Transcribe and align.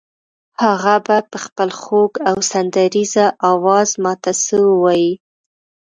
هغه 0.63 0.95
به 1.05 1.17
په 1.31 1.37
خپل 1.45 1.69
خوږ 1.79 2.13
او 2.29 2.37
سندریزه 2.51 3.25
آواز 3.51 3.89
ماته 4.03 4.31
څه 4.45 4.55
ووایي. 4.69 5.13